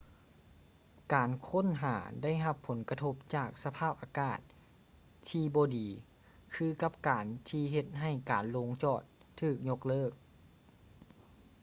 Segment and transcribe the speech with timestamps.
[1.13, 4.39] ການຄົ້ນຫາໄດ້ຮັບຜົນກະທົບຈາກສະພາບອາກາດ
[5.29, 5.87] ທີ່ບໍ່ດີ
[6.53, 9.03] ຄືກັນກັບທີ່ເຮັດໃຫ້ການລົງຈອດ
[9.41, 10.11] ຖືກຍົກເລີກ